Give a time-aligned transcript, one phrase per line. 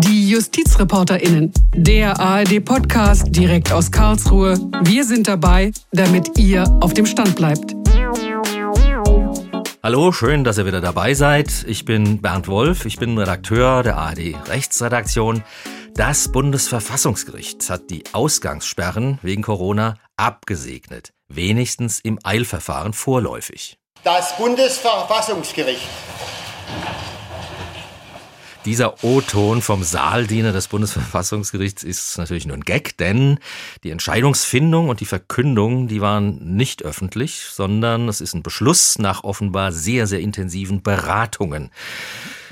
[0.00, 4.58] Die JustizreporterInnen, der ARD-Podcast direkt aus Karlsruhe.
[4.82, 7.74] Wir sind dabei, damit ihr auf dem Stand bleibt.
[9.82, 11.64] Hallo, schön, dass ihr wieder dabei seid.
[11.66, 15.42] Ich bin Bernd Wolf, ich bin Redakteur der ARD Rechtsredaktion.
[15.94, 23.78] Das Bundesverfassungsgericht hat die Ausgangssperren wegen Corona abgesegnet, wenigstens im Eilverfahren vorläufig.
[24.04, 25.88] Das Bundesverfassungsgericht
[28.64, 33.38] dieser O-Ton vom Saaldiener des Bundesverfassungsgerichts ist natürlich nur ein Gag, denn
[33.84, 39.24] die Entscheidungsfindung und die Verkündung, die waren nicht öffentlich, sondern es ist ein Beschluss nach
[39.24, 41.70] offenbar sehr, sehr intensiven Beratungen.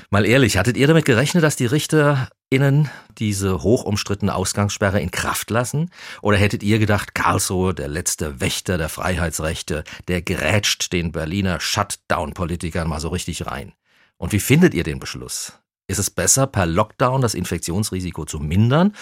[0.09, 2.89] Mal ehrlich, hattet ihr damit gerechnet, dass die RichterInnen
[3.19, 5.91] diese hochumstrittene Ausgangssperre in Kraft lassen?
[6.23, 12.89] Oder hättet ihr gedacht, Karlsruhe, der letzte Wächter der Freiheitsrechte, der grätscht den Berliner Shutdown-Politikern
[12.89, 13.73] mal so richtig rein?
[14.17, 15.53] Und wie findet ihr den Beschluss?
[15.89, 18.93] Ist es besser, per Lockdown das Infektionsrisiko zu mindern?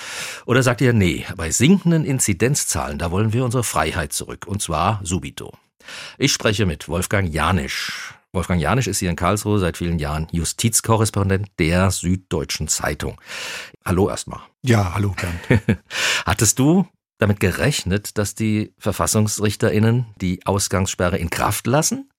[0.45, 5.01] Oder sagt ihr, nee, bei sinkenden Inzidenzzahlen, da wollen wir unsere Freiheit zurück, und zwar
[5.03, 5.53] subito?
[6.17, 8.13] Ich spreche mit Wolfgang Janisch.
[8.31, 13.19] Wolfgang Janisch ist hier in Karlsruhe seit vielen Jahren Justizkorrespondent der Süddeutschen Zeitung.
[13.83, 14.39] Hallo erstmal.
[14.61, 15.61] Ja, hallo Bernd.
[16.25, 22.09] Hattest du damit gerechnet, dass die VerfassungsrichterInnen die Ausgangssperre in Kraft lassen?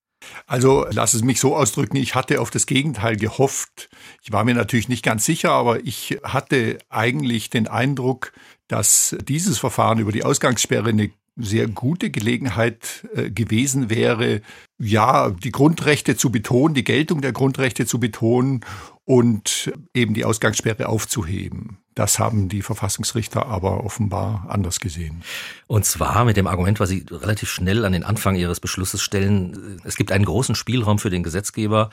[0.46, 3.88] Also lass es mich so ausdrücken, ich hatte auf das Gegenteil gehofft.
[4.22, 8.32] Ich war mir natürlich nicht ganz sicher, aber ich hatte eigentlich den Eindruck,
[8.68, 14.42] dass dieses Verfahren über die Ausgangssperre eine sehr gute Gelegenheit äh, gewesen wäre,
[14.78, 18.64] ja, die Grundrechte zu betonen, die Geltung der Grundrechte zu betonen
[19.08, 21.78] und eben die Ausgangssperre aufzuheben.
[21.94, 25.22] Das haben die Verfassungsrichter aber offenbar anders gesehen.
[25.66, 29.80] Und zwar mit dem Argument, was Sie relativ schnell an den Anfang Ihres Beschlusses stellen,
[29.84, 31.88] es gibt einen großen Spielraum für den Gesetzgeber,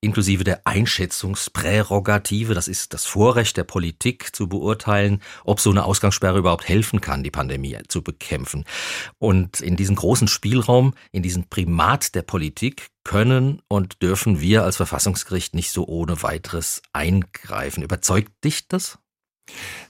[0.00, 6.38] inklusive der Einschätzungsprärogative, das ist das Vorrecht der Politik zu beurteilen, ob so eine Ausgangssperre
[6.38, 8.64] überhaupt helfen kann, die Pandemie zu bekämpfen.
[9.18, 14.76] Und in diesen großen Spielraum, in diesen Primat der Politik können und dürfen wir als
[14.76, 17.82] Verfassungsgericht nicht so ohne weiteres eingreifen.
[17.82, 18.98] Überzeugt dich das?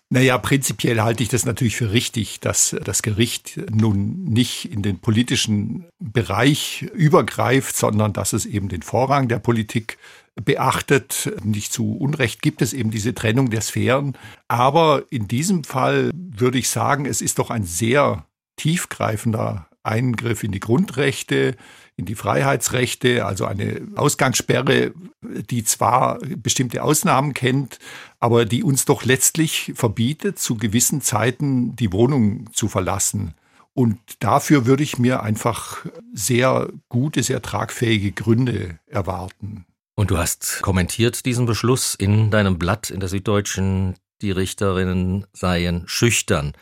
[0.09, 5.01] Naja, prinzipiell halte ich das natürlich für richtig, dass das Gericht nun nicht in den
[5.01, 9.99] politischen Bereich übergreift, sondern dass es eben den Vorrang der Politik
[10.37, 11.33] beachtet.
[11.43, 14.17] Nicht zu Unrecht gibt es eben diese Trennung der Sphären.
[14.47, 20.53] Aber in diesem Fall würde ich sagen, es ist doch ein sehr tiefgreifender Eingriff in
[20.53, 21.57] die Grundrechte,
[21.97, 24.93] in die Freiheitsrechte, also eine Ausgangssperre,
[25.23, 27.79] die zwar bestimmte Ausnahmen kennt,
[28.21, 33.35] aber die uns doch letztlich verbietet, zu gewissen Zeiten die Wohnung zu verlassen.
[33.73, 39.67] Und dafür würde ich mir einfach sehr gute, sehr tragfähige Gründe erwarten.
[39.95, 45.85] Und du hast kommentiert diesen Beschluss in deinem Blatt in der Süddeutschen, die Richterinnen seien
[45.87, 46.53] schüchtern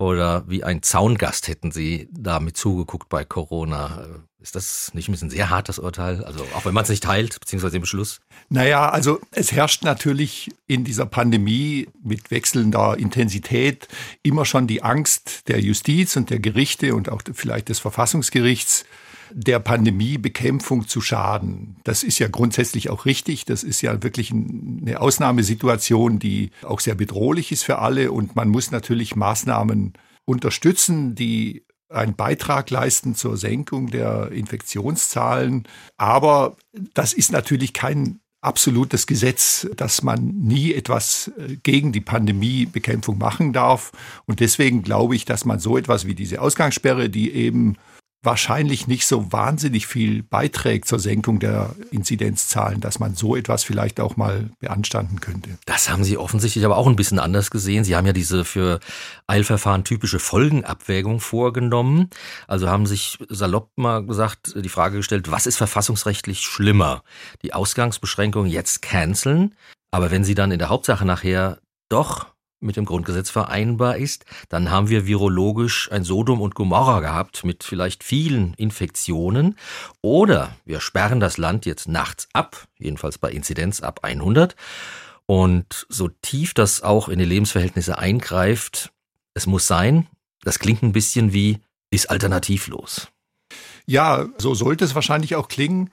[0.00, 4.24] oder wie ein Zaungast hätten sie damit zugeguckt bei Corona.
[4.42, 6.24] Ist das nicht ein bisschen sehr hart, das Urteil?
[6.24, 8.20] Also auch wenn man es nicht teilt, beziehungsweise den Beschluss?
[8.48, 13.86] Naja, also es herrscht natürlich in dieser Pandemie mit wechselnder Intensität
[14.22, 18.86] immer schon die Angst der Justiz und der Gerichte und auch vielleicht des Verfassungsgerichts,
[19.32, 21.76] der Pandemiebekämpfung zu schaden.
[21.84, 23.44] Das ist ja grundsätzlich auch richtig.
[23.44, 28.10] Das ist ja wirklich eine Ausnahmesituation, die auch sehr bedrohlich ist für alle.
[28.10, 29.92] Und man muss natürlich Maßnahmen
[30.24, 35.66] unterstützen, die einen Beitrag leisten zur Senkung der Infektionszahlen.
[35.96, 36.56] Aber
[36.94, 43.52] das ist natürlich kein absolutes Gesetz, dass man nie etwas äh, gegen die Pandemiebekämpfung machen
[43.52, 43.92] darf.
[44.26, 47.76] Und deswegen glaube ich, dass man so etwas wie diese Ausgangssperre, die eben
[48.22, 53.98] wahrscheinlich nicht so wahnsinnig viel beiträgt zur Senkung der Inzidenzzahlen, dass man so etwas vielleicht
[53.98, 55.58] auch mal beanstanden könnte.
[55.64, 57.84] Das haben Sie offensichtlich aber auch ein bisschen anders gesehen.
[57.84, 58.80] Sie haben ja diese für
[59.26, 62.10] Eilverfahren typische Folgenabwägung vorgenommen.
[62.46, 67.02] Also haben sich salopp mal gesagt, die Frage gestellt, was ist verfassungsrechtlich schlimmer?
[67.42, 69.54] Die Ausgangsbeschränkung jetzt canceln,
[69.90, 71.58] aber wenn Sie dann in der Hauptsache nachher
[71.88, 72.26] doch
[72.60, 77.64] mit dem Grundgesetz vereinbar ist, dann haben wir virologisch ein Sodom und Gomorra gehabt mit
[77.64, 79.56] vielleicht vielen Infektionen.
[80.02, 84.56] Oder wir sperren das Land jetzt nachts ab, jedenfalls bei Inzidenz ab 100.
[85.26, 88.92] Und so tief das auch in die Lebensverhältnisse eingreift,
[89.34, 90.06] es muss sein,
[90.42, 91.60] das klingt ein bisschen wie,
[91.90, 93.08] ist alternativlos.
[93.86, 95.90] Ja, so sollte es wahrscheinlich auch klingen.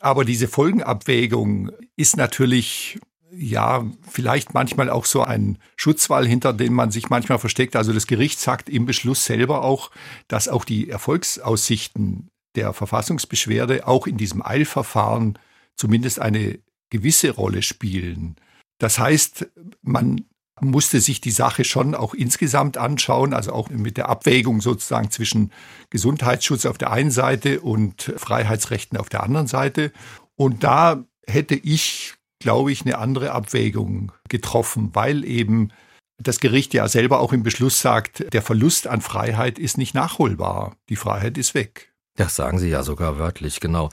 [0.00, 2.98] Aber diese Folgenabwägung ist natürlich
[3.36, 7.76] ja, vielleicht manchmal auch so ein Schutzwall, hinter dem man sich manchmal versteckt.
[7.76, 9.90] Also das Gericht sagt im Beschluss selber auch,
[10.28, 15.38] dass auch die Erfolgsaussichten der Verfassungsbeschwerde auch in diesem Eilverfahren
[15.76, 16.58] zumindest eine
[16.90, 18.36] gewisse Rolle spielen.
[18.78, 19.48] Das heißt,
[19.82, 20.24] man
[20.60, 25.52] musste sich die Sache schon auch insgesamt anschauen, also auch mit der Abwägung sozusagen zwischen
[25.90, 29.92] Gesundheitsschutz auf der einen Seite und Freiheitsrechten auf der anderen Seite.
[30.34, 32.14] Und da hätte ich,
[32.46, 35.72] glaube ich, eine andere Abwägung getroffen, weil eben
[36.16, 40.76] das Gericht ja selber auch im Beschluss sagt, der Verlust an Freiheit ist nicht nachholbar.
[40.88, 41.92] Die Freiheit ist weg.
[42.14, 43.90] Das sagen Sie ja sogar wörtlich, genau.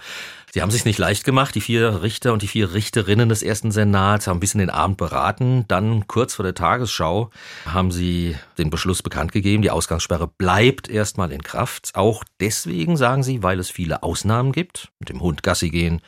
[0.52, 1.56] Sie haben sich nicht leicht gemacht.
[1.56, 4.98] Die vier Richter und die vier Richterinnen des ersten Senats haben bis in den Abend
[4.98, 5.66] beraten.
[5.68, 7.32] Dann kurz vor der Tagesschau
[7.66, 9.64] haben sie den Beschluss bekannt gegeben.
[9.64, 11.90] Die Ausgangssperre bleibt erstmal in Kraft.
[11.96, 14.90] Auch deswegen, sagen sie, weil es viele Ausnahmen gibt.
[15.00, 16.04] Mit dem Hund Gassi gehen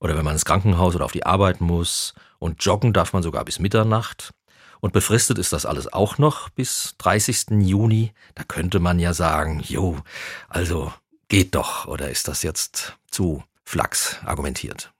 [0.00, 2.14] oder wenn man ins Krankenhaus oder auf die Arbeit muss.
[2.38, 4.32] Und joggen darf man sogar bis Mitternacht.
[4.80, 7.50] Und befristet ist das alles auch noch bis 30.
[7.60, 8.12] Juni.
[8.34, 9.98] Da könnte man ja sagen, jo,
[10.48, 10.92] also
[11.28, 11.86] geht doch.
[11.86, 14.92] Oder ist das jetzt zu Flachs argumentiert?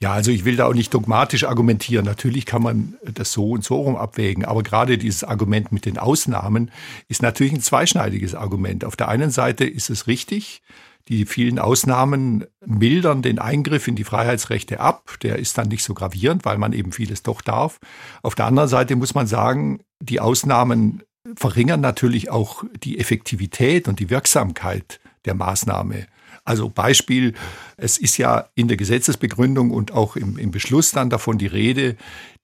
[0.00, 2.06] Ja, also ich will da auch nicht dogmatisch argumentieren.
[2.06, 4.46] Natürlich kann man das so und so rum abwägen.
[4.46, 6.70] Aber gerade dieses Argument mit den Ausnahmen
[7.08, 8.86] ist natürlich ein zweischneidiges Argument.
[8.86, 10.62] Auf der einen Seite ist es richtig,
[11.08, 15.16] die vielen Ausnahmen mildern den Eingriff in die Freiheitsrechte ab.
[15.22, 17.78] Der ist dann nicht so gravierend, weil man eben vieles doch darf.
[18.22, 21.02] Auf der anderen Seite muss man sagen, die Ausnahmen
[21.36, 26.06] verringern natürlich auch die Effektivität und die Wirksamkeit der Maßnahme.
[26.44, 27.34] Also Beispiel,
[27.76, 31.96] es ist ja in der Gesetzesbegründung und auch im, im Beschluss dann davon die Rede,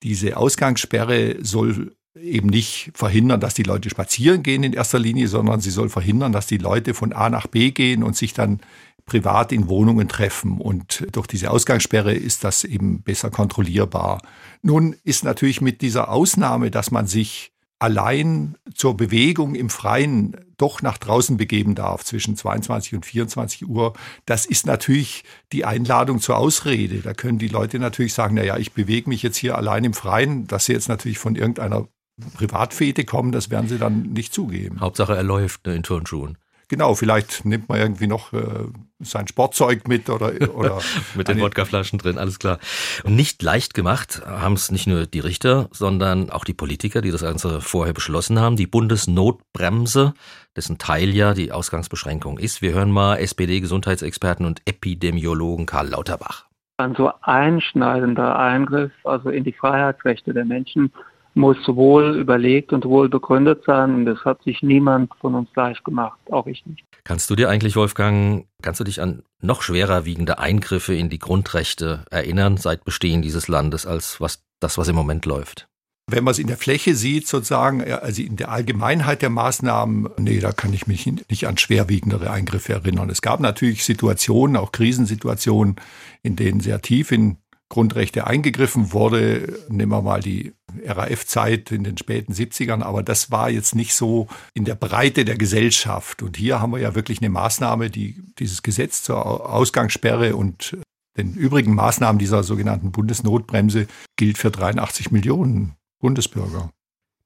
[0.03, 5.61] diese Ausgangssperre soll eben nicht verhindern, dass die Leute spazieren gehen in erster Linie, sondern
[5.61, 8.61] sie soll verhindern, dass die Leute von A nach B gehen und sich dann
[9.05, 10.61] privat in Wohnungen treffen.
[10.61, 14.23] Und durch diese Ausgangssperre ist das eben besser kontrollierbar.
[14.63, 20.83] Nun ist natürlich mit dieser Ausnahme, dass man sich allein zur Bewegung im Freien doch
[20.83, 23.95] nach draußen begeben darf zwischen 22 und 24 Uhr,
[24.25, 27.01] das ist natürlich die Einladung zur Ausrede.
[27.01, 29.95] Da können die Leute natürlich sagen, na ja, ich bewege mich jetzt hier allein im
[29.95, 31.89] Freien, dass sie jetzt natürlich von irgendeiner
[32.35, 34.81] Privatfete kommen, das werden sie dann nicht zugeben.
[34.81, 36.39] Hauptsache er läuft ne, in Turnschuhen.
[36.73, 38.65] Genau, vielleicht nimmt man irgendwie noch äh,
[38.99, 40.81] sein Sportzeug mit oder, oder
[41.15, 42.59] mit den Wodkaflaschen drin, alles klar.
[43.05, 47.11] Und nicht leicht gemacht haben es nicht nur die Richter, sondern auch die Politiker, die
[47.11, 48.57] das Ganze vorher beschlossen haben.
[48.57, 50.15] Die Bundesnotbremse,
[50.57, 52.63] dessen Teil ja die Ausgangsbeschränkung ist.
[52.63, 56.47] Wir hören mal SPD-Gesundheitsexperten und Epidemiologen Karl Lauterbach.
[56.79, 60.91] Ein so einschneidender Eingriff, also in die Freiheitsrechte der Menschen,
[61.35, 63.95] muss wohl überlegt und wohl begründet sein.
[63.95, 66.85] Und das hat sich niemand von uns leicht gemacht, auch ich nicht.
[67.05, 71.19] Kannst du dir eigentlich, Wolfgang, kannst du dich an noch schwerer wiegende Eingriffe in die
[71.19, 75.69] Grundrechte erinnern seit Bestehen dieses Landes als was, das, was im Moment läuft?
[76.11, 80.41] Wenn man es in der Fläche sieht, sozusagen, also in der Allgemeinheit der Maßnahmen, nee,
[80.41, 83.09] da kann ich mich nicht an schwerwiegendere Eingriffe erinnern.
[83.09, 85.77] Es gab natürlich Situationen, auch Krisensituationen,
[86.23, 87.39] in denen sehr tief in
[87.69, 89.59] Grundrechte eingegriffen wurde.
[89.69, 90.53] Nehmen wir mal die
[90.85, 95.37] RAF-Zeit in den späten 70ern, aber das war jetzt nicht so in der Breite der
[95.37, 96.23] Gesellschaft.
[96.23, 100.77] Und hier haben wir ja wirklich eine Maßnahme, die dieses Gesetz zur Ausgangssperre und
[101.17, 103.87] den übrigen Maßnahmen dieser sogenannten Bundesnotbremse
[104.17, 106.71] gilt für 83 Millionen Bundesbürger.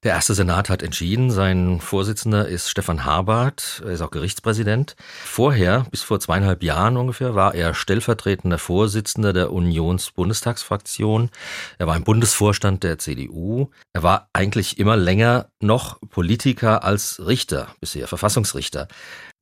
[0.03, 4.95] Der erste Senat hat entschieden, sein Vorsitzender ist Stefan Habart, er ist auch Gerichtspräsident.
[5.25, 11.31] Vorher, bis vor zweieinhalb Jahren ungefähr, war er stellvertretender Vorsitzender der Unions-Bundestagsfraktion.
[11.79, 13.71] Er war im Bundesvorstand der CDU.
[13.91, 18.87] Er war eigentlich immer länger noch Politiker als Richter, bisher Verfassungsrichter.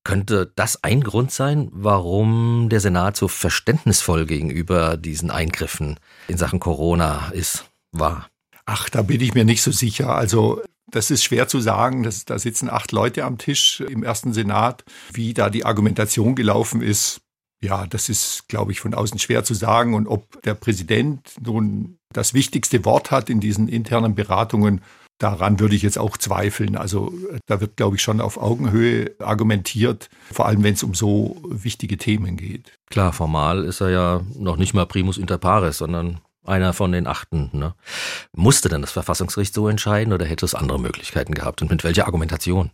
[0.05, 5.99] Könnte das ein Grund sein, warum der Senat so verständnisvoll gegenüber diesen Eingriffen
[6.29, 8.29] in Sachen Corona ist, war?
[8.65, 10.15] Ach, da bin ich mir nicht so sicher.
[10.15, 12.03] Also das ist schwer zu sagen.
[12.03, 14.83] Das, da sitzen acht Leute am Tisch im ersten Senat.
[15.11, 17.21] Wie da die Argumentation gelaufen ist,
[17.61, 19.93] ja, das ist, glaube ich, von außen schwer zu sagen.
[19.93, 24.81] Und ob der Präsident nun das wichtigste Wort hat in diesen internen Beratungen,
[25.17, 26.75] daran würde ich jetzt auch zweifeln.
[26.75, 27.13] Also
[27.45, 31.97] da wird, glaube ich, schon auf Augenhöhe argumentiert, vor allem wenn es um so wichtige
[31.97, 32.73] Themen geht.
[32.89, 37.07] Klar, formal ist er ja noch nicht mal primus inter pares, sondern einer von den
[37.07, 37.49] Achten.
[37.53, 37.73] Ne?
[38.33, 42.05] Musste denn das Verfassungsgericht so entscheiden oder hätte es andere Möglichkeiten gehabt und mit welcher
[42.05, 42.71] Argumentation?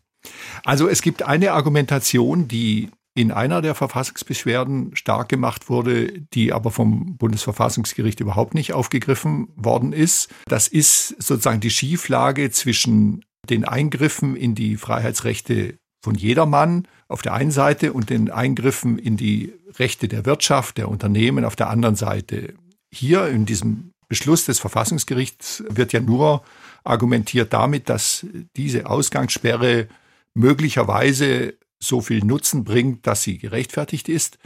[0.64, 6.72] Also es gibt eine Argumentation, die in einer der Verfassungsbeschwerden stark gemacht wurde, die aber
[6.72, 10.30] vom Bundesverfassungsgericht überhaupt nicht aufgegriffen worden ist.
[10.46, 17.34] Das ist sozusagen die Schieflage zwischen den Eingriffen in die Freiheitsrechte von jedermann auf der
[17.34, 21.96] einen Seite und den Eingriffen in die Rechte der Wirtschaft, der Unternehmen auf der anderen
[21.96, 22.54] Seite
[22.94, 26.44] hier in diesem Beschluss des Verfassungsgerichts wird ja nur
[26.84, 28.26] argumentiert damit, dass
[28.58, 29.88] diese Ausgangssperre
[30.34, 34.38] möglicherweise so viel Nutzen bringt, dass sie gerechtfertigt ist.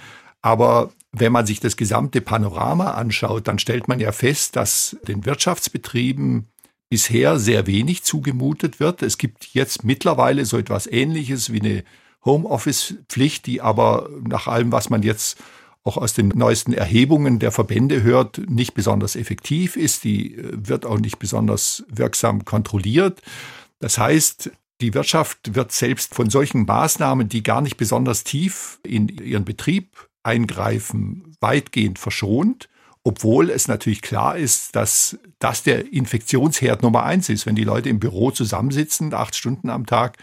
[0.42, 5.26] Aber wenn man sich das gesamte Panorama anschaut, dann stellt man ja fest, dass den
[5.26, 6.48] Wirtschaftsbetrieben
[6.90, 9.02] bisher sehr wenig zugemutet wird.
[9.02, 11.84] Es gibt jetzt mittlerweile so etwas Ähnliches wie eine
[12.24, 15.38] Homeoffice-Pflicht, die aber nach allem, was man jetzt
[15.86, 20.04] auch aus den neuesten Erhebungen der Verbände hört, nicht besonders effektiv ist.
[20.04, 23.22] Die äh, wird auch nicht besonders wirksam kontrolliert.
[23.80, 24.52] Das heißt,
[24.82, 30.10] die Wirtschaft wird selbst von solchen Maßnahmen, die gar nicht besonders tief in ihren Betrieb
[30.24, 32.68] eingreifen, weitgehend verschont,
[33.04, 37.46] obwohl es natürlich klar ist, dass das der Infektionsherd Nummer eins ist.
[37.46, 40.18] Wenn die Leute im Büro zusammensitzen, acht Stunden am Tag,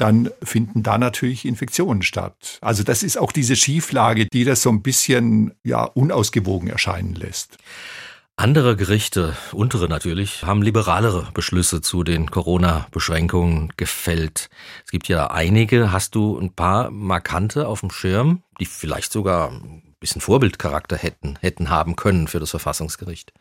[0.00, 2.58] dann finden da natürlich Infektionen statt.
[2.60, 7.58] Also das ist auch diese Schieflage, die das so ein bisschen ja unausgewogen erscheinen lässt.
[8.36, 14.48] Andere Gerichte, untere natürlich, haben liberalere Beschlüsse zu den Corona-Beschränkungen gefällt.
[14.86, 15.92] Es gibt ja einige.
[15.92, 19.52] Hast du ein paar markante auf dem Schirm, die vielleicht sogar
[20.00, 23.32] bisschen Vorbildcharakter hätten, hätten haben können für das Verfassungsgericht?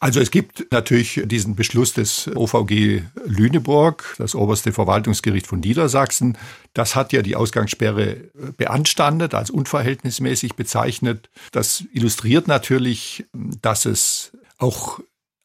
[0.00, 6.36] Also es gibt natürlich diesen Beschluss des OVG Lüneburg, das oberste Verwaltungsgericht von Niedersachsen.
[6.74, 8.16] Das hat ja die Ausgangssperre
[8.56, 11.30] beanstandet, als unverhältnismäßig bezeichnet.
[11.52, 14.98] Das illustriert natürlich, dass es auch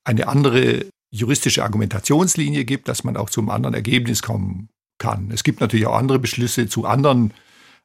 [0.04, 5.30] eine andere juristische Argumentationslinie gibt, dass man auch zum anderen Ergebnis kommen kann.
[5.32, 7.32] Es gibt natürlich auch andere Beschlüsse zu anderen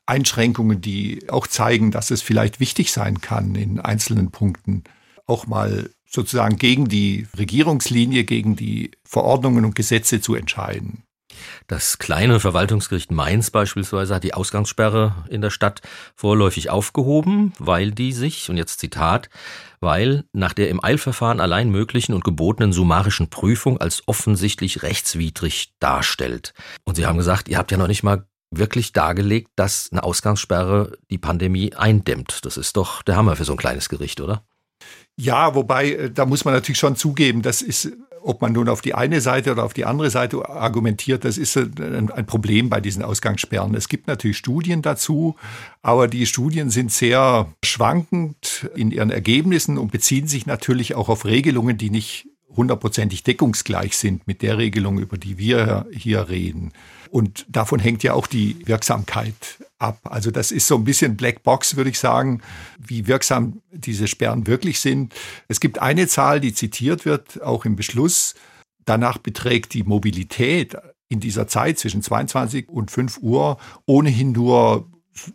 [0.08, 4.84] Einschränkungen, die auch zeigen, dass es vielleicht wichtig sein kann, in einzelnen Punkten
[5.26, 11.02] auch mal sozusagen gegen die Regierungslinie, gegen die Verordnungen und Gesetze zu entscheiden.
[11.66, 15.82] Das kleine Verwaltungsgericht Mainz beispielsweise hat die Ausgangssperre in der Stadt
[16.14, 19.28] vorläufig aufgehoben, weil die sich, und jetzt Zitat,
[19.80, 26.54] weil nach der im Eilverfahren allein möglichen und gebotenen summarischen Prüfung als offensichtlich rechtswidrig darstellt.
[26.84, 30.92] Und sie haben gesagt, ihr habt ja noch nicht mal wirklich dargelegt, dass eine Ausgangssperre
[31.10, 32.44] die Pandemie eindämmt.
[32.44, 34.44] Das ist doch der Hammer für so ein kleines Gericht, oder?
[35.16, 37.90] Ja, wobei, äh, da muss man natürlich schon zugeben, das ist,
[38.22, 41.56] ob man nun auf die eine Seite oder auf die andere Seite argumentiert, das ist
[41.56, 43.74] ein, ein Problem bei diesen Ausgangssperren.
[43.74, 45.34] Es gibt natürlich Studien dazu,
[45.82, 51.24] aber die Studien sind sehr schwankend in ihren Ergebnissen und beziehen sich natürlich auch auf
[51.24, 56.72] Regelungen, die nicht hundertprozentig deckungsgleich sind mit der Regelung, über die wir hier reden.
[57.10, 59.34] Und davon hängt ja auch die Wirksamkeit
[59.78, 60.00] ab.
[60.04, 62.40] Also das ist so ein bisschen Blackbox, würde ich sagen,
[62.78, 65.14] wie wirksam diese Sperren wirklich sind.
[65.48, 68.34] Es gibt eine Zahl, die zitiert wird, auch im Beschluss.
[68.84, 70.76] Danach beträgt die Mobilität
[71.08, 74.88] in dieser Zeit zwischen 22 und 5 Uhr ohnehin nur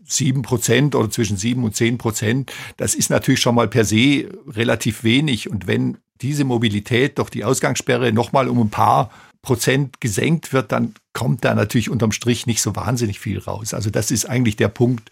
[0.06, 2.52] sieben Prozent oder zwischen sieben und zehn Prozent.
[2.78, 5.50] Das ist natürlich schon mal per se relativ wenig.
[5.50, 9.12] Und wenn diese Mobilität durch die Ausgangssperre nochmal um ein paar
[9.44, 13.74] Prozent gesenkt wird, dann kommt da natürlich unterm Strich nicht so wahnsinnig viel raus.
[13.74, 15.12] Also das ist eigentlich der Punkt,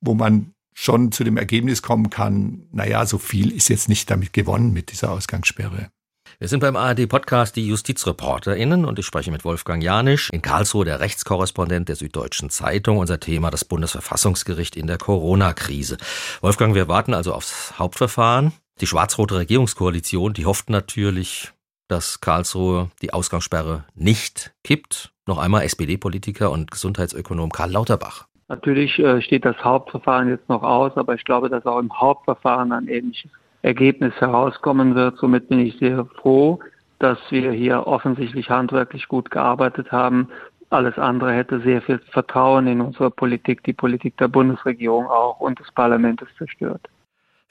[0.00, 4.32] wo man schon zu dem Ergebnis kommen kann, naja, so viel ist jetzt nicht damit
[4.32, 5.90] gewonnen mit dieser Ausgangssperre.
[6.38, 11.00] Wir sind beim ARD-Podcast die JustizreporterInnen und ich spreche mit Wolfgang Janisch, in Karlsruhe der
[11.00, 12.98] Rechtskorrespondent der Süddeutschen Zeitung.
[12.98, 15.98] Unser Thema das Bundesverfassungsgericht in der Corona-Krise.
[16.40, 18.52] Wolfgang, wir warten also aufs Hauptverfahren.
[18.80, 21.52] Die schwarz-rote Regierungskoalition, die hofft natürlich
[21.90, 25.12] dass Karlsruhe die Ausgangssperre nicht kippt.
[25.26, 28.26] Noch einmal SPD-Politiker und Gesundheitsökonom Karl Lauterbach.
[28.48, 32.72] Natürlich äh, steht das Hauptverfahren jetzt noch aus, aber ich glaube, dass auch im Hauptverfahren
[32.72, 33.30] ein ähnliches
[33.62, 35.18] Ergebnis herauskommen wird.
[35.18, 36.58] Somit bin ich sehr froh,
[36.98, 40.28] dass wir hier offensichtlich handwerklich gut gearbeitet haben.
[40.70, 45.58] Alles andere hätte sehr viel Vertrauen in unsere Politik, die Politik der Bundesregierung auch und
[45.58, 46.88] des Parlaments zerstört.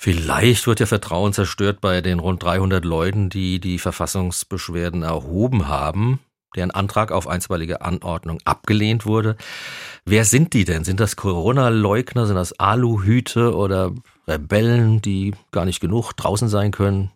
[0.01, 6.19] Vielleicht wird ja Vertrauen zerstört bei den rund 300 Leuten, die die Verfassungsbeschwerden erhoben haben,
[6.55, 9.35] deren Antrag auf einstweilige Anordnung abgelehnt wurde.
[10.05, 10.85] Wer sind die denn?
[10.85, 12.27] Sind das Corona-Leugner?
[12.27, 13.91] Sind das Aluhüte oder
[14.25, 17.11] Rebellen, die gar nicht genug draußen sein können?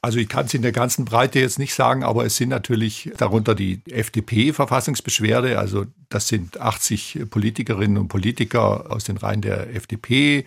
[0.00, 3.10] Also ich kann es in der ganzen Breite jetzt nicht sagen, aber es sind natürlich
[3.16, 5.58] darunter die FDP-Verfassungsbeschwerde.
[5.58, 10.44] Also das sind 80 Politikerinnen und Politiker aus den Reihen der FDP.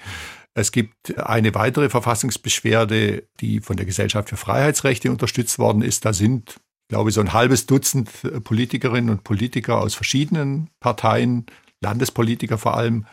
[0.57, 6.05] Es gibt eine weitere Verfassungsbeschwerde, die von der Gesellschaft für Freiheitsrechte unterstützt worden ist.
[6.05, 6.55] Da sind,
[6.87, 8.09] glaube ich, so ein halbes Dutzend
[8.45, 11.45] Politikerinnen und Politiker aus verschiedenen Parteien,
[11.81, 13.05] Landespolitiker vor allem,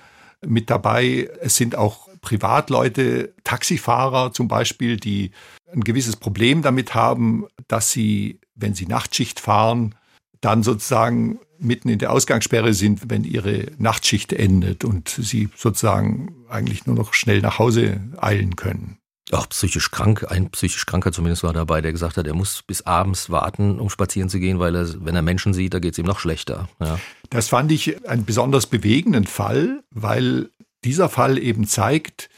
[0.47, 1.29] mit dabei.
[1.41, 5.33] Es sind auch Privatleute, Taxifahrer zum Beispiel, die
[5.73, 9.97] ein gewisses Problem damit haben, dass sie, wenn sie Nachtschicht fahren,
[10.43, 16.85] dann sozusagen mitten in der Ausgangssperre sind, wenn ihre Nachtschicht endet und sie sozusagen eigentlich
[16.85, 18.99] nur noch schnell nach Hause eilen können.
[19.31, 22.83] Auch psychisch krank, ein psychisch Kranker zumindest war dabei, der gesagt hat, er muss bis
[22.83, 25.99] abends warten, um spazieren zu gehen, weil er, wenn er Menschen sieht, da geht es
[25.99, 26.69] ihm noch schlechter.
[26.81, 26.99] Ja.
[27.31, 30.51] Das fand ich einen besonders bewegenden Fall, weil
[30.85, 32.29] dieser Fall eben zeigt,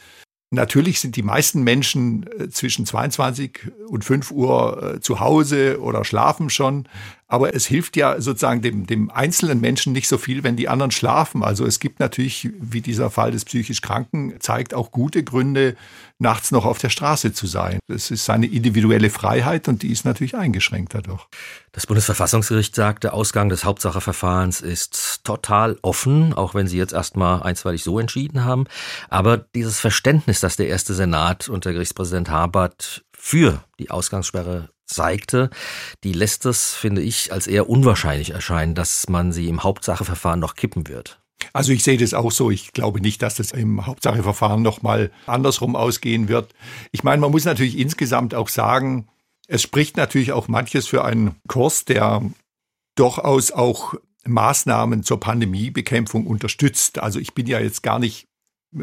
[0.55, 6.03] Natürlich sind die meisten Menschen äh, zwischen 22 und 5 Uhr äh, zu Hause oder
[6.03, 6.87] schlafen schon.
[7.27, 10.91] Aber es hilft ja sozusagen dem, dem einzelnen Menschen nicht so viel, wenn die anderen
[10.91, 11.43] schlafen.
[11.43, 15.75] Also es gibt natürlich, wie dieser Fall des psychisch Kranken zeigt, auch gute Gründe,
[16.19, 17.79] nachts noch auf der Straße zu sein.
[17.87, 21.25] Es ist seine individuelle Freiheit und die ist natürlich eingeschränkt dadurch.
[21.71, 27.43] Das Bundesverfassungsgericht sagt, der Ausgang des Hauptsacheverfahrens ist total offen, auch wenn Sie jetzt erstmal
[27.43, 28.65] einstweilig so entschieden haben.
[29.09, 35.49] Aber dieses Verständnis, das der erste Senat unter Gerichtspräsident Habert für die Ausgangssperre zeigte,
[36.03, 40.55] die lässt es, finde ich, als eher unwahrscheinlich erscheinen, dass man sie im Hauptsacheverfahren noch
[40.55, 41.19] kippen wird.
[41.53, 42.51] Also ich sehe das auch so.
[42.51, 46.53] Ich glaube nicht, dass das im Hauptsacheverfahren nochmal andersrum ausgehen wird.
[46.91, 49.07] Ich meine, man muss natürlich insgesamt auch sagen,
[49.47, 52.21] es spricht natürlich auch manches für einen Kurs, der
[52.95, 56.99] durchaus auch Maßnahmen zur Pandemiebekämpfung unterstützt.
[56.99, 58.27] Also ich bin ja jetzt gar nicht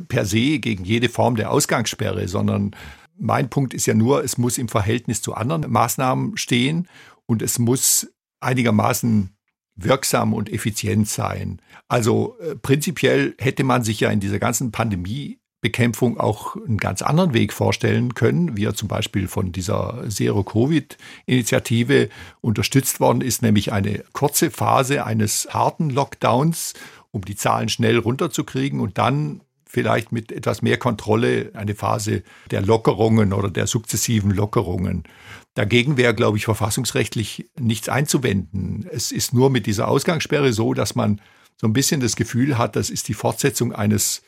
[0.08, 2.74] per se gegen jede Form der Ausgangssperre, sondern
[3.18, 6.88] mein Punkt ist ja nur, es muss im Verhältnis zu anderen Maßnahmen stehen
[7.26, 8.08] und es muss
[8.40, 9.34] einigermaßen
[9.76, 11.60] wirksam und effizient sein.
[11.88, 17.34] Also äh, prinzipiell hätte man sich ja in dieser ganzen Pandemiebekämpfung auch einen ganz anderen
[17.34, 22.08] Weg vorstellen können, wie er zum Beispiel von dieser Zero-Covid-Initiative
[22.40, 26.74] unterstützt worden ist, nämlich eine kurze Phase eines harten Lockdowns,
[27.10, 32.60] um die Zahlen schnell runterzukriegen und dann vielleicht mit etwas mehr Kontrolle eine Phase der
[32.60, 35.04] Lockerungen oder der sukzessiven Lockerungen.
[35.54, 38.86] Dagegen wäre, glaube ich, verfassungsrechtlich nichts einzuwenden.
[38.90, 41.20] Es ist nur mit dieser Ausgangssperre so, dass man
[41.60, 44.22] so ein bisschen das Gefühl hat, das ist die Fortsetzung eines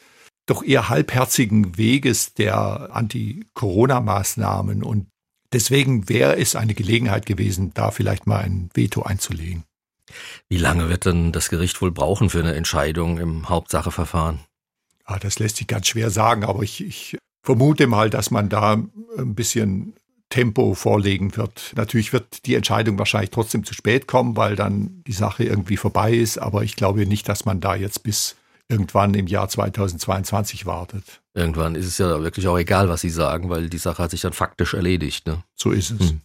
[0.46, 4.82] doch eher halbherzigen Weges der Anti-Corona-Maßnahmen.
[4.82, 5.08] Und
[5.52, 9.64] deswegen wäre es eine Gelegenheit gewesen, da vielleicht mal ein Veto einzulegen.
[10.50, 14.40] Wie lange wird denn das Gericht wohl brauchen für eine Entscheidung im Hauptsacheverfahren?
[15.04, 18.74] Ah, das lässt sich ganz schwer sagen, aber ich, ich vermute mal, dass man da
[18.74, 19.94] ein bisschen
[20.30, 21.72] Tempo vorlegen wird.
[21.76, 26.12] Natürlich wird die Entscheidung wahrscheinlich trotzdem zu spät kommen, weil dann die Sache irgendwie vorbei
[26.12, 28.36] ist, aber ich glaube nicht, dass man da jetzt bis
[28.68, 31.20] irgendwann im Jahr 2022 wartet.
[31.34, 34.22] Irgendwann ist es ja wirklich auch egal, was Sie sagen, weil die Sache hat sich
[34.22, 35.26] dann faktisch erledigt.
[35.26, 35.42] Ne?
[35.54, 36.10] So ist es.
[36.10, 36.20] Hm.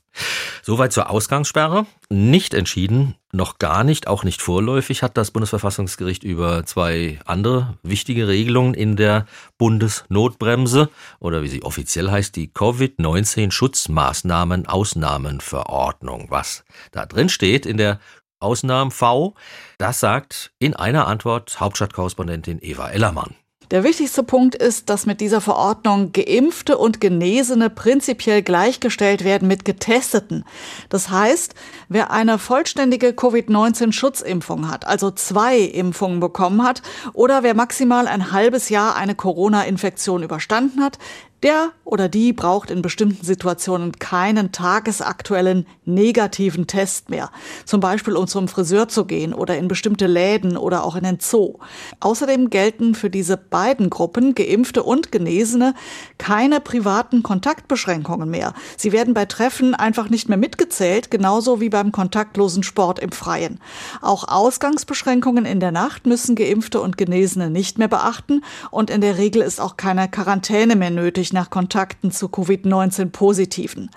[0.61, 1.87] Soweit zur Ausgangssperre.
[2.09, 8.27] Nicht entschieden, noch gar nicht, auch nicht vorläufig, hat das Bundesverfassungsgericht über zwei andere wichtige
[8.27, 16.27] Regelungen in der Bundesnotbremse oder wie sie offiziell heißt, die Covid-19 Schutzmaßnahmen-Ausnahmenverordnung.
[16.29, 17.99] Was da drin steht in der
[18.39, 19.35] Ausnahmen V,
[19.77, 23.35] das sagt in einer Antwort Hauptstadtkorrespondentin Eva Ellermann.
[23.71, 29.63] Der wichtigste Punkt ist, dass mit dieser Verordnung Geimpfte und Genesene prinzipiell gleichgestellt werden mit
[29.63, 30.43] Getesteten.
[30.89, 31.53] Das heißt,
[31.87, 36.81] wer eine vollständige Covid-19-Schutzimpfung hat, also zwei Impfungen bekommen hat,
[37.13, 40.97] oder wer maximal ein halbes Jahr eine Corona-Infektion überstanden hat,
[41.43, 47.31] der oder die braucht in bestimmten Situationen keinen tagesaktuellen negativen Test mehr.
[47.65, 51.19] Zum Beispiel, um zum Friseur zu gehen oder in bestimmte Läden oder auch in den
[51.19, 51.55] Zoo.
[51.99, 55.73] Außerdem gelten für diese beiden Gruppen, Geimpfte und Genesene,
[56.17, 58.53] keine privaten Kontaktbeschränkungen mehr.
[58.77, 63.59] Sie werden bei Treffen einfach nicht mehr mitgezählt, genauso wie beim kontaktlosen Sport im Freien.
[64.01, 69.17] Auch Ausgangsbeschränkungen in der Nacht müssen Geimpfte und Genesene nicht mehr beachten und in der
[69.17, 73.89] Regel ist auch keine Quarantäne mehr nötig häufig nach Kontakten zu Covid-19-Positiven.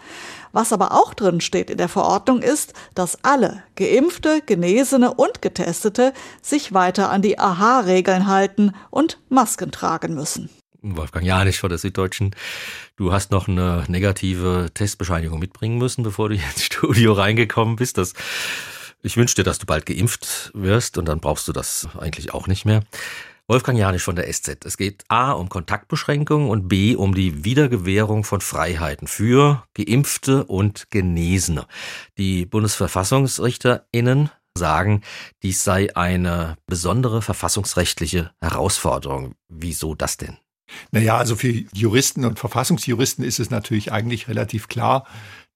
[0.52, 6.12] Was aber auch drin steht in der Verordnung ist, dass alle Geimpfte, Genesene und Getestete
[6.42, 10.50] sich weiter an die AHA-Regeln halten und Masken tragen müssen.
[10.82, 12.34] Wolfgang Janich von der Süddeutschen.
[12.96, 17.96] Du hast noch eine negative Testbescheinigung mitbringen müssen, bevor du ins Studio reingekommen bist.
[17.96, 18.12] Das,
[19.02, 22.46] ich wünsche dir, dass du bald geimpft wirst und dann brauchst du das eigentlich auch
[22.46, 22.82] nicht mehr.
[23.52, 24.64] Wolfgang Janisch von der SZ.
[24.64, 30.86] Es geht A um Kontaktbeschränkungen und B um die Wiedergewährung von Freiheiten für Geimpfte und
[30.88, 31.66] Genesene.
[32.16, 35.02] Die BundesverfassungsrichterInnen sagen,
[35.42, 39.34] dies sei eine besondere verfassungsrechtliche Herausforderung.
[39.50, 40.38] Wieso das denn?
[40.90, 45.06] Naja, also für Juristen und Verfassungsjuristen ist es natürlich eigentlich relativ klar,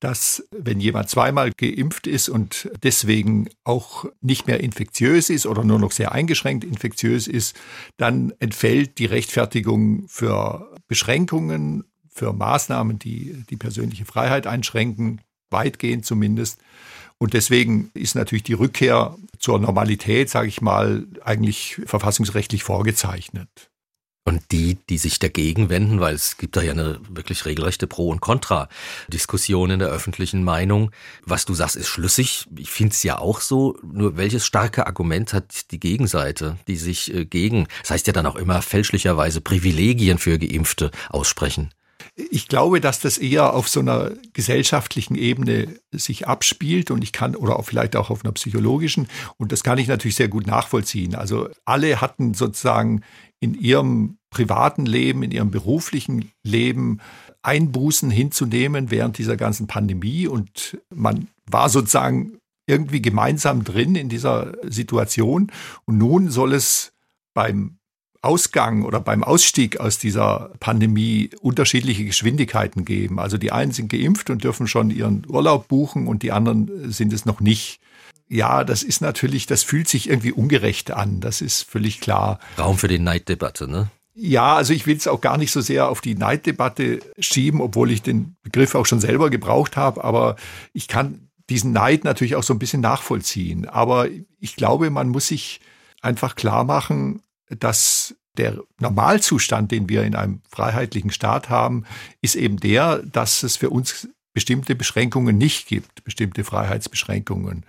[0.00, 5.78] dass wenn jemand zweimal geimpft ist und deswegen auch nicht mehr infektiös ist oder nur
[5.78, 7.56] noch sehr eingeschränkt infektiös ist,
[7.96, 16.60] dann entfällt die Rechtfertigung für Beschränkungen, für Maßnahmen, die die persönliche Freiheit einschränken, weitgehend zumindest.
[17.18, 23.70] Und deswegen ist natürlich die Rückkehr zur Normalität, sage ich mal, eigentlich verfassungsrechtlich vorgezeichnet.
[24.28, 28.10] Und die, die sich dagegen wenden, weil es gibt da ja eine wirklich regelrechte Pro-
[28.10, 30.90] und Contra-Diskussion in der öffentlichen Meinung.
[31.24, 32.44] Was du sagst, ist schlüssig.
[32.56, 33.78] Ich finde es ja auch so.
[33.84, 38.26] Nur welches starke Argument hat die Gegenseite, die sich äh, gegen, das heißt ja dann
[38.26, 41.70] auch immer fälschlicherweise Privilegien für Geimpfte aussprechen?
[42.16, 47.36] Ich glaube, dass das eher auf so einer gesellschaftlichen Ebene sich abspielt und ich kann,
[47.36, 51.14] oder auch vielleicht auch auf einer psychologischen, und das kann ich natürlich sehr gut nachvollziehen.
[51.14, 53.02] Also alle hatten sozusagen
[53.40, 57.00] in ihrem privaten Leben, in ihrem beruflichen Leben
[57.42, 64.52] Einbußen hinzunehmen während dieser ganzen Pandemie und man war sozusagen irgendwie gemeinsam drin in dieser
[64.64, 65.52] Situation
[65.84, 66.92] und nun soll es
[67.34, 67.78] beim
[68.22, 73.20] Ausgang oder beim Ausstieg aus dieser Pandemie unterschiedliche Geschwindigkeiten geben.
[73.20, 77.12] Also die einen sind geimpft und dürfen schon ihren Urlaub buchen und die anderen sind
[77.12, 77.80] es noch nicht.
[78.28, 81.20] Ja, das ist natürlich, das fühlt sich irgendwie ungerecht an.
[81.20, 82.40] Das ist völlig klar.
[82.58, 83.88] Raum für die Neiddebatte, ne?
[84.14, 87.90] Ja, also ich will es auch gar nicht so sehr auf die Neiddebatte schieben, obwohl
[87.90, 90.02] ich den Begriff auch schon selber gebraucht habe.
[90.02, 90.36] Aber
[90.72, 93.68] ich kann diesen Neid natürlich auch so ein bisschen nachvollziehen.
[93.68, 94.08] Aber
[94.40, 95.60] ich glaube, man muss sich
[96.00, 101.84] einfach klar machen, dass der Normalzustand, den wir in einem freiheitlichen Staat haben,
[102.22, 107.64] ist eben der, dass es für uns bestimmte Beschränkungen nicht gibt, bestimmte Freiheitsbeschränkungen.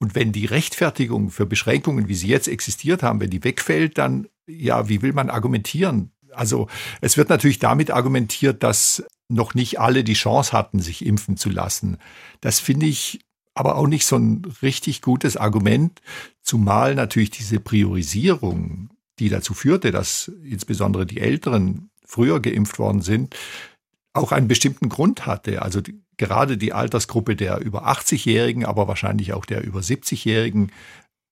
[0.00, 4.26] Und wenn die Rechtfertigung für Beschränkungen, wie sie jetzt existiert haben, wenn die wegfällt, dann,
[4.46, 6.10] ja, wie will man argumentieren?
[6.32, 6.68] Also
[7.00, 11.50] es wird natürlich damit argumentiert, dass noch nicht alle die Chance hatten, sich impfen zu
[11.50, 11.98] lassen.
[12.40, 13.20] Das finde ich
[13.54, 16.00] aber auch nicht so ein richtig gutes Argument,
[16.42, 23.36] zumal natürlich diese Priorisierung die dazu führte, dass insbesondere die Älteren früher geimpft worden sind,
[24.12, 25.62] auch einen bestimmten Grund hatte.
[25.62, 25.80] Also
[26.20, 30.70] gerade die Altersgruppe der über 80-Jährigen, aber wahrscheinlich auch der über 70-Jährigen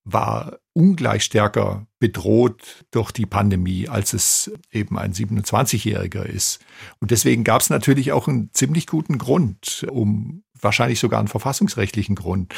[0.05, 6.65] war ungleich stärker bedroht durch die Pandemie, als es eben ein 27-Jähriger ist.
[7.01, 12.15] Und deswegen gab es natürlich auch einen ziemlich guten Grund, um wahrscheinlich sogar einen verfassungsrechtlichen
[12.15, 12.55] Grund,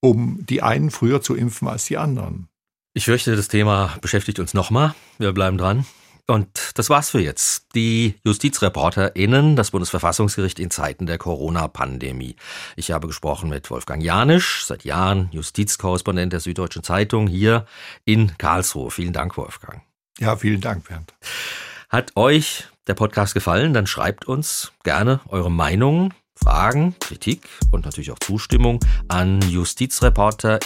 [0.00, 2.48] um die einen früher zu impfen als die anderen.
[2.92, 4.94] Ich fürchte, das Thema beschäftigt uns nochmal.
[5.16, 5.86] Wir bleiben dran.
[6.30, 7.74] Und das war's für jetzt.
[7.74, 12.36] Die JustizreporterInnen, das Bundesverfassungsgericht in Zeiten der Corona-Pandemie.
[12.76, 17.66] Ich habe gesprochen mit Wolfgang Janisch, seit Jahren Justizkorrespondent der Süddeutschen Zeitung hier
[18.04, 18.92] in Karlsruhe.
[18.92, 19.82] Vielen Dank, Wolfgang.
[20.20, 21.12] Ja, vielen Dank, Bernd.
[21.88, 23.74] Hat euch der Podcast gefallen?
[23.74, 30.60] Dann schreibt uns gerne eure Meinungen, Fragen, Kritik und natürlich auch Zustimmung an Justizreporter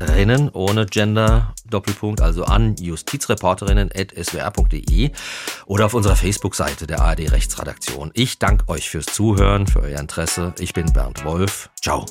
[0.00, 5.10] Rennen ohne Gender, Doppelpunkt, also an justizreporterinnen.swr.de
[5.66, 8.10] oder auf unserer Facebook-Seite der ARD Rechtsredaktion.
[8.14, 10.52] Ich danke euch fürs Zuhören, für euer Interesse.
[10.58, 11.70] Ich bin Bernd Wolf.
[11.80, 12.04] Ciao.